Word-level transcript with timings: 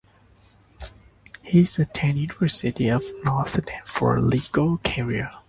He 1.43 1.59
attended 1.61 2.15
University 2.21 2.89
of 2.89 3.03
Notre 3.23 3.61
Dame 3.61 3.83
for 3.85 4.15
a 4.17 4.21
legal 4.23 4.79
career. 4.79 5.29